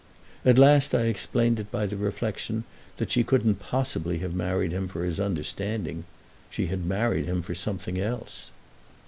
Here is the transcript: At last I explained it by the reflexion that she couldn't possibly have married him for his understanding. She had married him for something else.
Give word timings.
At 0.43 0.57
last 0.57 0.95
I 0.95 1.01
explained 1.03 1.59
it 1.59 1.69
by 1.69 1.85
the 1.85 1.95
reflexion 1.95 2.63
that 2.97 3.11
she 3.11 3.23
couldn't 3.23 3.59
possibly 3.59 4.17
have 4.17 4.33
married 4.33 4.71
him 4.71 4.87
for 4.87 5.05
his 5.05 5.19
understanding. 5.19 6.05
She 6.49 6.65
had 6.65 6.87
married 6.87 7.27
him 7.27 7.43
for 7.43 7.53
something 7.53 7.99
else. 7.99 8.49